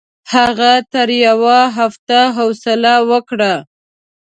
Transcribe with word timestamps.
هغه 0.33 0.71
تر 0.93 1.09
یوه 1.25 1.59
وخته 1.77 2.19
حوصله 2.37 2.93
وکړه. 3.09 3.53